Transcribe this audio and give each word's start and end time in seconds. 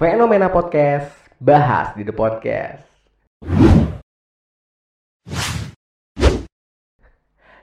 Fenomena 0.00 0.48
Podcast, 0.48 1.12
bahas 1.36 1.92
di 1.92 2.08
The 2.08 2.16
Podcast. 2.16 2.88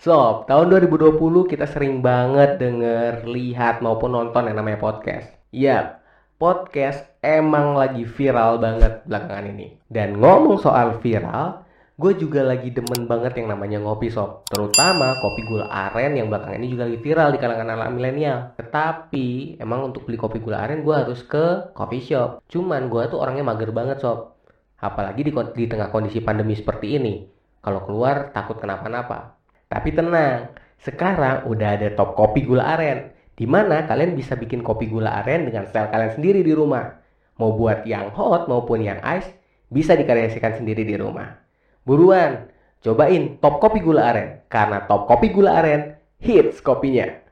Sob, 0.00 0.48
tahun 0.48 0.66
2020 0.80 1.20
kita 1.52 1.68
sering 1.68 2.00
banget 2.00 2.56
denger, 2.56 3.28
lihat 3.28 3.84
maupun 3.84 4.16
nonton 4.16 4.48
yang 4.48 4.56
namanya 4.56 4.80
podcast. 4.80 5.28
Iya, 5.52 6.00
podcast 6.40 7.04
emang 7.20 7.76
lagi 7.76 8.08
viral 8.08 8.56
banget 8.56 9.04
belakangan 9.04 9.52
ini. 9.52 9.76
Dan 9.92 10.16
ngomong 10.16 10.56
soal 10.56 11.04
viral, 11.04 11.60
gue 11.92 12.12
juga 12.16 12.40
lagi 12.40 12.72
demen 12.72 13.04
banget 13.04 13.36
yang 13.36 13.52
namanya 13.52 13.76
ngopi 13.84 14.08
sob. 14.08 14.48
Terutama 14.48 15.12
kopi 15.20 15.42
gula 15.44 15.68
aren 15.68 16.16
yang 16.16 16.32
belakangan 16.32 16.56
ini 16.56 16.72
juga 16.72 16.88
lagi 16.88 16.98
viral 17.04 17.28
di 17.36 17.38
kalangan 17.38 17.68
anak 17.76 17.88
milenial. 17.92 18.38
Tetapi 18.56 19.60
emang 19.60 19.92
untuk 19.92 20.08
beli 20.08 20.16
kopi 20.16 20.40
gula 20.40 20.64
aren 20.64 20.80
gue 20.80 20.94
harus 20.96 21.20
ke 21.20 21.74
coffee 21.76 22.00
shop. 22.00 22.40
Cuman 22.48 22.88
gue 22.88 23.02
tuh 23.12 23.20
orangnya 23.20 23.44
mager 23.44 23.70
banget 23.76 24.00
sob. 24.00 24.40
Apalagi 24.80 25.20
di, 25.22 25.32
di 25.32 25.64
tengah 25.68 25.92
kondisi 25.92 26.24
pandemi 26.24 26.56
seperti 26.56 26.96
ini. 26.96 27.28
Kalau 27.62 27.84
keluar 27.84 28.32
takut 28.34 28.58
kenapa-napa. 28.58 29.38
Tapi 29.70 29.94
tenang, 29.94 30.50
sekarang 30.82 31.46
udah 31.46 31.68
ada 31.78 31.88
top 31.94 32.16
kopi 32.18 32.42
gula 32.42 32.72
aren. 32.72 33.12
Di 33.36 33.44
mana 33.46 33.84
kalian 33.86 34.16
bisa 34.16 34.34
bikin 34.34 34.64
kopi 34.64 34.88
gula 34.88 35.22
aren 35.22 35.46
dengan 35.46 35.68
style 35.68 35.92
kalian 35.92 36.12
sendiri 36.16 36.40
di 36.40 36.56
rumah. 36.56 36.98
Mau 37.38 37.54
buat 37.54 37.84
yang 37.84 38.10
hot 38.12 38.48
maupun 38.48 38.82
yang 38.82 39.00
ice, 39.04 39.28
bisa 39.72 39.96
dikreasikan 39.96 40.58
sendiri 40.58 40.84
di 40.84 40.98
rumah. 40.98 41.41
Buruan, 41.82 42.46
cobain 42.78 43.42
top 43.42 43.58
kopi 43.58 43.82
gula 43.82 44.14
aren. 44.14 44.46
Karena 44.46 44.86
top 44.86 45.10
kopi 45.10 45.34
gula 45.34 45.58
aren, 45.58 45.98
hits 46.22 46.62
kopinya. 46.62 47.22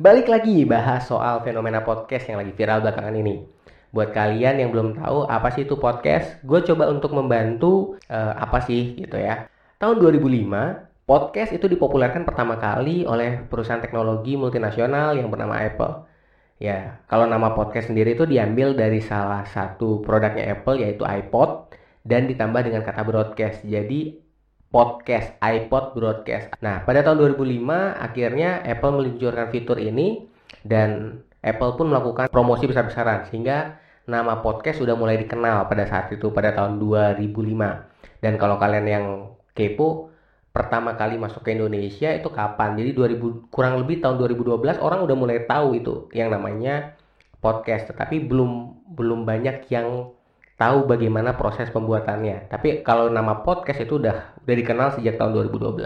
Balik 0.00 0.32
lagi 0.32 0.64
bahas 0.64 1.06
soal 1.06 1.44
fenomena 1.44 1.84
podcast 1.84 2.24
yang 2.26 2.40
lagi 2.40 2.56
viral 2.56 2.80
belakangan 2.80 3.14
ini. 3.20 3.44
Buat 3.92 4.10
kalian 4.16 4.58
yang 4.58 4.72
belum 4.72 4.96
tahu 4.96 5.28
apa 5.28 5.52
sih 5.52 5.68
itu 5.68 5.76
podcast, 5.76 6.40
gue 6.40 6.58
coba 6.64 6.88
untuk 6.88 7.12
membantu 7.12 8.00
uh, 8.08 8.32
apa 8.34 8.64
sih 8.64 8.96
gitu 8.96 9.20
ya. 9.20 9.46
Tahun 9.76 10.00
2005, 10.00 11.04
podcast 11.04 11.52
itu 11.52 11.68
dipopulerkan 11.68 12.24
pertama 12.24 12.56
kali 12.56 13.04
oleh 13.04 13.44
perusahaan 13.44 13.78
teknologi 13.78 14.40
multinasional 14.40 15.14
yang 15.20 15.28
bernama 15.28 15.60
Apple. 15.60 16.09
Ya, 16.60 17.00
kalau 17.08 17.24
nama 17.24 17.56
podcast 17.56 17.88
sendiri 17.88 18.12
itu 18.12 18.28
diambil 18.28 18.76
dari 18.76 19.00
salah 19.00 19.48
satu 19.48 20.04
produknya 20.04 20.44
Apple 20.52 20.84
yaitu 20.84 21.08
iPod 21.08 21.72
dan 22.04 22.28
ditambah 22.28 22.60
dengan 22.68 22.84
kata 22.84 23.00
broadcast. 23.00 23.64
Jadi 23.64 24.20
podcast 24.68 25.40
iPod 25.40 25.96
broadcast. 25.96 26.52
Nah, 26.60 26.84
pada 26.84 27.00
tahun 27.00 27.32
2005 27.32 27.96
akhirnya 27.96 28.60
Apple 28.60 28.92
meluncurkan 28.92 29.48
fitur 29.48 29.80
ini 29.80 30.28
dan 30.60 31.24
Apple 31.40 31.80
pun 31.80 31.88
melakukan 31.88 32.28
promosi 32.28 32.68
besar-besaran 32.68 33.32
sehingga 33.32 33.80
nama 34.04 34.44
podcast 34.44 34.84
sudah 34.84 34.92
mulai 35.00 35.16
dikenal 35.16 35.64
pada 35.64 35.88
saat 35.88 36.12
itu 36.12 36.28
pada 36.28 36.52
tahun 36.52 36.76
2005. 36.76 38.20
Dan 38.20 38.36
kalau 38.36 38.60
kalian 38.60 38.84
yang 38.84 39.06
kepo 39.56 40.09
pertama 40.50 40.98
kali 40.98 41.14
masuk 41.16 41.46
ke 41.46 41.54
Indonesia 41.54 42.10
itu 42.10 42.28
kapan? 42.30 42.74
Jadi 42.74 42.90
2000 42.94 43.50
kurang 43.50 43.78
lebih 43.78 44.02
tahun 44.02 44.18
2012 44.18 44.82
orang 44.82 45.00
udah 45.06 45.16
mulai 45.16 45.46
tahu 45.46 45.78
itu 45.78 45.94
yang 46.10 46.30
namanya 46.30 46.98
podcast, 47.38 47.90
tetapi 47.90 48.26
belum 48.26 48.82
belum 48.90 49.22
banyak 49.24 49.70
yang 49.70 50.10
tahu 50.58 50.84
bagaimana 50.84 51.38
proses 51.38 51.72
pembuatannya. 51.72 52.50
Tapi 52.52 52.82
kalau 52.84 53.08
nama 53.08 53.40
podcast 53.46 53.80
itu 53.86 53.96
udah 54.02 54.36
udah 54.44 54.56
dikenal 54.58 54.88
sejak 54.98 55.16
tahun 55.16 55.48
2012. 55.48 55.80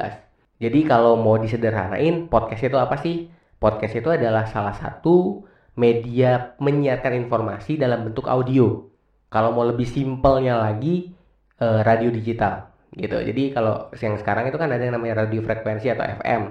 Jadi 0.59 0.81
kalau 0.89 1.15
mau 1.15 1.37
disederhanain, 1.39 2.27
podcast 2.27 2.62
itu 2.65 2.79
apa 2.81 2.97
sih? 2.98 3.31
Podcast 3.61 3.95
itu 3.95 4.09
adalah 4.11 4.48
salah 4.48 4.75
satu 4.75 5.47
media 5.79 6.59
menyiarkan 6.59 7.15
informasi 7.27 7.79
dalam 7.79 8.07
bentuk 8.11 8.27
audio. 8.27 8.87
Kalau 9.31 9.51
mau 9.51 9.67
lebih 9.67 9.87
simpelnya 9.87 10.59
lagi, 10.59 11.11
eh, 11.59 11.80
radio 11.83 12.11
digital 12.11 12.73
gitu. 12.94 13.18
Jadi 13.18 13.50
kalau 13.50 13.90
yang 13.98 14.14
sekarang 14.16 14.48
itu 14.48 14.56
kan 14.56 14.70
ada 14.70 14.82
yang 14.82 14.94
namanya 14.94 15.27
radio 15.27 15.42
frekuensi 15.42 15.90
atau 15.90 16.06
FM, 16.06 16.42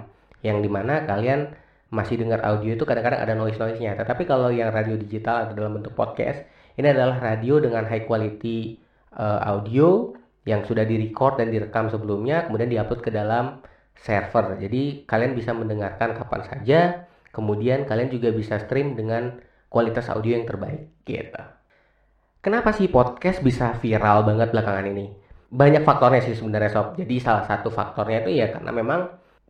yang 0.43 0.59
di 0.59 0.69
mana 0.69 1.07
kalian 1.07 1.55
masih 1.93 2.19
dengar 2.19 2.43
audio 2.43 2.75
itu 2.75 2.83
kadang-kadang 2.83 3.21
ada 3.23 3.33
noise-noise-nya. 3.37 3.95
Tetapi 3.95 4.27
kalau 4.27 4.51
yang 4.51 4.73
radio 4.73 4.99
digital 4.99 5.47
atau 5.47 5.53
dalam 5.55 5.79
bentuk 5.79 5.95
podcast, 5.95 6.43
ini 6.75 6.89
adalah 6.89 7.21
radio 7.21 7.61
dengan 7.61 7.85
high 7.85 8.03
quality 8.03 8.81
uh, 9.15 9.39
audio 9.45 10.11
yang 10.43 10.67
sudah 10.67 10.83
direcord 10.83 11.39
dan 11.39 11.47
direkam 11.53 11.87
sebelumnya, 11.87 12.49
kemudian 12.49 12.67
diupload 12.67 12.99
ke 12.99 13.11
dalam 13.13 13.63
server. 13.95 14.59
Jadi 14.59 15.07
kalian 15.07 15.37
bisa 15.37 15.55
mendengarkan 15.55 16.17
kapan 16.17 16.41
saja, 16.43 16.79
kemudian 17.31 17.87
kalian 17.87 18.11
juga 18.11 18.35
bisa 18.35 18.59
stream 18.59 18.99
dengan 18.99 19.39
kualitas 19.71 20.11
audio 20.11 20.35
yang 20.35 20.43
terbaik 20.43 20.91
gitu. 21.07 21.43
Kenapa 22.43 22.75
sih 22.75 22.91
podcast 22.91 23.39
bisa 23.39 23.71
viral 23.79 24.27
banget 24.27 24.51
belakangan 24.51 24.91
ini? 24.91 25.22
Banyak 25.53 25.85
faktornya 25.85 26.21
sih 26.25 26.33
sebenarnya 26.33 26.71
sob. 26.73 26.97
Jadi 26.97 27.15
salah 27.21 27.45
satu 27.45 27.69
faktornya 27.69 28.25
itu 28.25 28.41
ya 28.41 28.49
karena 28.49 28.73
memang 28.73 29.01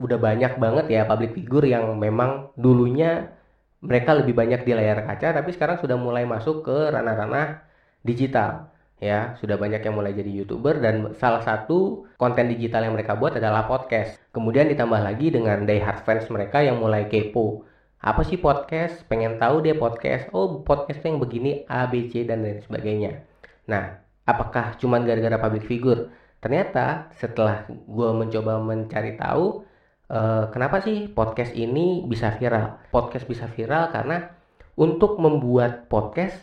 udah 0.03 0.19
banyak 0.19 0.59
banget 0.59 0.85
ya 0.91 1.01
public 1.07 1.31
figure 1.37 1.63
yang 1.63 1.95
memang 1.95 2.51
dulunya 2.59 3.31
mereka 3.79 4.11
lebih 4.19 4.33
banyak 4.35 4.67
di 4.67 4.73
layar 4.73 5.05
kaca 5.07 5.37
tapi 5.37 5.53
sekarang 5.55 5.77
sudah 5.79 5.95
mulai 5.95 6.27
masuk 6.27 6.65
ke 6.67 6.91
ranah-ranah 6.91 7.63
digital 8.03 8.67
ya. 8.99 9.39
Sudah 9.39 9.55
banyak 9.55 9.79
yang 9.79 9.95
mulai 9.95 10.11
jadi 10.11 10.31
youtuber 10.43 10.83
dan 10.83 11.15
salah 11.15 11.39
satu 11.39 12.07
konten 12.19 12.51
digital 12.51 12.83
yang 12.83 12.95
mereka 12.99 13.15
buat 13.15 13.39
adalah 13.39 13.63
podcast. 13.63 14.19
Kemudian 14.35 14.67
ditambah 14.71 14.99
lagi 14.99 15.31
dengan 15.31 15.63
die 15.63 15.79
hard 15.79 16.03
fans 16.03 16.27
mereka 16.27 16.59
yang 16.59 16.83
mulai 16.83 17.07
kepo. 17.07 17.63
Apa 18.03 18.27
sih 18.27 18.35
podcast? 18.35 19.07
Pengen 19.07 19.39
tahu 19.39 19.63
deh 19.63 19.75
podcast. 19.79 20.27
Oh 20.35 20.59
podcast 20.67 20.99
yang 21.07 21.23
begini 21.23 21.63
A 21.71 21.87
B 21.87 22.11
C 22.11 22.27
dan 22.27 22.43
lain 22.43 22.59
sebagainya. 22.59 23.23
Nah 23.71 24.02
apakah 24.23 24.75
cuma 24.79 24.99
gara-gara 25.03 25.37
public 25.39 25.65
figure? 25.67 26.11
Ternyata 26.43 27.11
setelah 27.15 27.67
gue 27.69 28.09
mencoba 28.11 28.59
mencari 28.59 29.15
tahu 29.15 29.63
uh, 30.11 30.51
kenapa 30.51 30.83
sih 30.83 31.07
podcast 31.07 31.55
ini 31.55 32.03
bisa 32.03 32.35
viral? 32.35 32.83
Podcast 32.91 33.25
bisa 33.27 33.47
viral 33.47 33.91
karena 33.95 34.31
untuk 34.75 35.21
membuat 35.21 35.87
podcast 35.87 36.35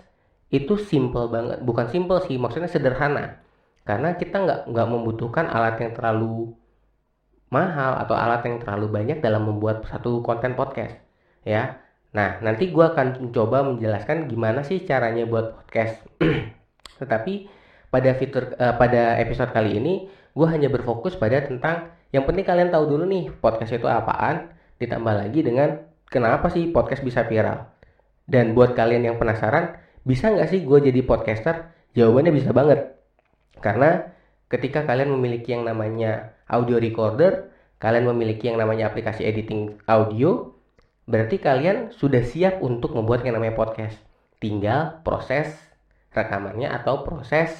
itu 0.50 0.80
simple 0.80 1.28
banget. 1.30 1.62
Bukan 1.62 1.86
simple 1.92 2.18
sih 2.24 2.36
maksudnya 2.40 2.70
sederhana. 2.70 3.38
Karena 3.84 4.14
kita 4.16 4.40
nggak 4.40 4.60
nggak 4.70 4.88
membutuhkan 4.88 5.46
alat 5.50 5.76
yang 5.82 5.92
terlalu 5.96 6.54
mahal 7.50 7.98
atau 7.98 8.14
alat 8.14 8.46
yang 8.46 8.62
terlalu 8.62 8.86
banyak 8.88 9.18
dalam 9.18 9.42
membuat 9.50 9.82
satu 9.90 10.22
konten 10.22 10.54
podcast 10.54 10.94
ya. 11.42 11.82
Nah 12.14 12.38
nanti 12.42 12.70
gue 12.70 12.84
akan 12.84 13.30
mencoba 13.30 13.66
menjelaskan 13.66 14.30
gimana 14.30 14.62
sih 14.62 14.82
caranya 14.86 15.26
buat 15.26 15.58
podcast. 15.58 16.06
Tetapi 17.00 17.59
pada 17.90 18.14
fitur 18.14 18.54
uh, 18.56 18.74
pada 18.78 19.18
episode 19.18 19.50
kali 19.50 19.76
ini 19.76 20.06
gue 20.30 20.46
hanya 20.46 20.70
berfokus 20.70 21.18
pada 21.18 21.42
tentang 21.42 21.90
yang 22.14 22.22
penting 22.26 22.46
kalian 22.46 22.70
tahu 22.70 22.86
dulu 22.86 23.04
nih 23.06 23.34
podcast 23.42 23.74
itu 23.74 23.86
apaan 23.90 24.50
ditambah 24.78 25.14
lagi 25.14 25.42
dengan 25.42 25.82
kenapa 26.06 26.48
sih 26.50 26.70
podcast 26.70 27.02
bisa 27.02 27.26
viral 27.26 27.66
dan 28.30 28.54
buat 28.54 28.78
kalian 28.78 29.10
yang 29.10 29.16
penasaran 29.18 29.80
bisa 30.00 30.32
nggak 30.32 30.48
sih 30.48 30.60
gue 30.64 30.78
jadi 30.80 31.00
podcaster? 31.04 31.76
Jawabannya 31.92 32.32
bisa 32.32 32.54
banget. 32.56 32.96
Karena 33.60 34.08
ketika 34.48 34.88
kalian 34.88 35.12
memiliki 35.12 35.52
yang 35.52 35.68
namanya 35.68 36.32
audio 36.48 36.80
recorder, 36.80 37.52
kalian 37.76 38.08
memiliki 38.08 38.48
yang 38.48 38.56
namanya 38.56 38.88
aplikasi 38.88 39.26
editing 39.28 39.76
audio, 39.84 40.56
berarti 41.04 41.36
kalian 41.36 41.92
sudah 41.92 42.24
siap 42.24 42.64
untuk 42.64 42.96
membuat 42.96 43.26
yang 43.26 43.36
namanya 43.36 43.58
podcast. 43.58 44.00
Tinggal 44.40 45.04
proses 45.04 45.52
rekamannya 46.16 46.72
atau 46.72 47.04
proses 47.04 47.52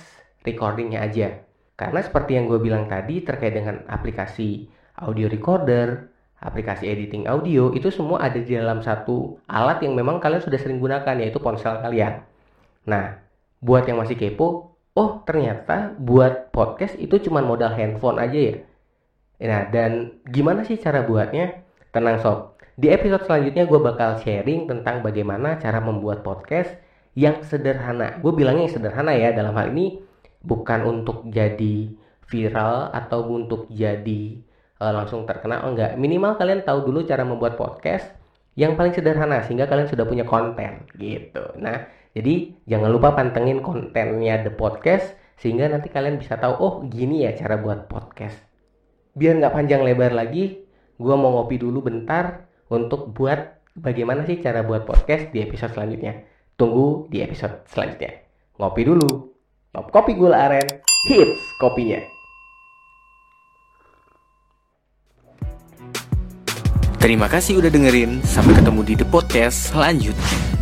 recordingnya 0.45 1.05
aja. 1.05 1.45
Karena 1.77 2.01
seperti 2.05 2.37
yang 2.37 2.49
gue 2.49 2.61
bilang 2.61 2.89
tadi 2.89 3.25
terkait 3.25 3.57
dengan 3.57 3.81
aplikasi 3.89 4.69
audio 5.01 5.33
recorder, 5.33 6.13
aplikasi 6.41 6.89
editing 6.89 7.25
audio, 7.25 7.73
itu 7.73 7.89
semua 7.89 8.21
ada 8.25 8.37
di 8.37 8.53
dalam 8.53 8.85
satu 8.85 9.41
alat 9.49 9.81
yang 9.85 9.97
memang 9.97 10.21
kalian 10.21 10.45
sudah 10.45 10.61
sering 10.61 10.81
gunakan, 10.81 11.17
yaitu 11.21 11.41
ponsel 11.41 11.81
kalian. 11.81 12.25
Nah, 12.85 13.21
buat 13.61 13.89
yang 13.89 14.01
masih 14.01 14.17
kepo, 14.17 14.77
oh 14.97 15.11
ternyata 15.25 15.97
buat 15.97 16.53
podcast 16.53 16.97
itu 17.01 17.21
cuma 17.25 17.41
modal 17.41 17.73
handphone 17.73 18.21
aja 18.21 18.39
ya. 18.39 18.55
Nah, 19.41 19.73
dan 19.73 20.21
gimana 20.29 20.69
sih 20.69 20.77
cara 20.77 21.01
buatnya? 21.01 21.65
Tenang 21.93 22.21
sob, 22.21 22.61
di 22.77 22.89
episode 22.93 23.25
selanjutnya 23.29 23.65
gue 23.69 23.81
bakal 23.81 24.21
sharing 24.21 24.65
tentang 24.65 25.05
bagaimana 25.05 25.61
cara 25.61 25.81
membuat 25.81 26.25
podcast 26.25 26.73
yang 27.13 27.45
sederhana. 27.45 28.21
Gue 28.21 28.33
bilangnya 28.33 28.69
yang 28.69 28.75
sederhana 28.81 29.13
ya, 29.17 29.33
dalam 29.37 29.53
hal 29.57 29.73
ini 29.73 30.01
bukan 30.41 30.81
untuk 30.89 31.29
jadi 31.29 31.93
viral 32.31 32.95
atau 32.95 33.27
untuk 33.27 33.67
jadi 33.69 34.41
uh, 34.81 34.93
langsung 34.95 35.29
terkenal, 35.29 35.67
enggak. 35.69 35.99
Minimal 36.01 36.39
kalian 36.41 36.63
tahu 36.65 36.89
dulu 36.89 37.05
cara 37.05 37.27
membuat 37.27 37.59
podcast 37.61 38.09
yang 38.59 38.75
paling 38.75 38.95
sederhana 38.95 39.45
sehingga 39.47 39.71
kalian 39.71 39.87
sudah 39.87 40.07
punya 40.07 40.27
konten 40.27 40.87
gitu. 40.99 41.43
Nah, 41.61 41.87
jadi 42.17 42.55
jangan 42.67 42.91
lupa 42.91 43.15
pantengin 43.15 43.63
kontennya 43.63 44.43
The 44.43 44.53
Podcast 44.55 45.15
sehingga 45.41 45.71
nanti 45.71 45.89
kalian 45.89 46.21
bisa 46.21 46.37
tahu 46.37 46.55
oh 46.59 46.75
gini 46.85 47.25
ya 47.25 47.33
cara 47.39 47.57
buat 47.57 47.87
podcast. 47.87 48.37
Biar 49.15 49.39
nggak 49.41 49.55
panjang 49.55 49.83
lebar 49.87 50.13
lagi, 50.13 50.67
gue 51.01 51.15
mau 51.17 51.41
ngopi 51.41 51.57
dulu 51.57 51.87
bentar 51.87 52.51
untuk 52.69 53.11
buat 53.11 53.63
bagaimana 53.75 54.27
sih 54.27 54.39
cara 54.43 54.63
buat 54.67 54.85
podcast 54.85 55.33
di 55.33 55.41
episode 55.41 55.73
selanjutnya. 55.73 56.27
Tunggu 56.59 57.09
di 57.09 57.25
episode 57.25 57.65
selanjutnya. 57.71 58.21
Ngopi 58.61 58.83
dulu. 58.85 59.40
Top 59.71 59.87
kopi 59.95 60.19
gula 60.19 60.51
aren. 60.51 60.67
Hits 61.07 61.39
kopinya. 61.63 62.03
Terima 66.99 67.31
kasih 67.31 67.63
udah 67.63 67.71
dengerin. 67.71 68.19
Sampai 68.27 68.59
ketemu 68.59 68.83
di 68.83 68.95
The 68.99 69.07
Podcast 69.07 69.71
selanjutnya. 69.71 70.60